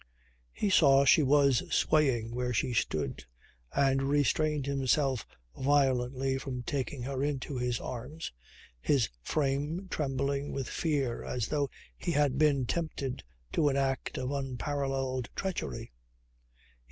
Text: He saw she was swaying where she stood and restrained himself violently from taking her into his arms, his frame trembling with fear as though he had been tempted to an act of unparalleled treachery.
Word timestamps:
He 0.51 0.71
saw 0.71 1.05
she 1.05 1.21
was 1.21 1.59
swaying 1.71 2.33
where 2.33 2.53
she 2.55 2.73
stood 2.73 3.23
and 3.71 4.01
restrained 4.01 4.65
himself 4.65 5.27
violently 5.55 6.39
from 6.39 6.63
taking 6.63 7.03
her 7.03 7.21
into 7.23 7.55
his 7.59 7.79
arms, 7.79 8.31
his 8.81 9.09
frame 9.21 9.87
trembling 9.91 10.51
with 10.53 10.67
fear 10.67 11.23
as 11.23 11.49
though 11.49 11.69
he 11.95 12.13
had 12.13 12.39
been 12.39 12.65
tempted 12.65 13.23
to 13.53 13.69
an 13.69 13.77
act 13.77 14.17
of 14.17 14.31
unparalleled 14.31 15.29
treachery. 15.35 15.91